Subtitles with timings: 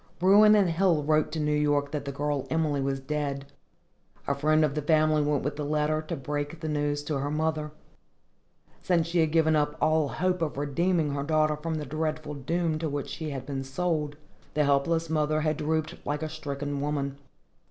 [0.17, 3.45] Bruin & Hill wrote to New York that the girl Emily was dead.
[4.27, 7.29] A friend of the family went with the letter, to break the news to her
[7.29, 7.69] mother.
[8.81, 12.79] Since she had given up all hope of redeeming her daughter from the dreadful doom
[12.79, 14.15] to which she had been sold,
[14.55, 17.19] the helpless mother had drooped like a stricken woman.